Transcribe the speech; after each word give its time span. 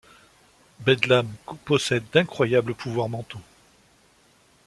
Bedlam 0.79 1.27
possède 1.63 2.01
d'incroyables 2.11 2.73
pouvoirs 2.73 3.07
mentaux. 3.07 3.37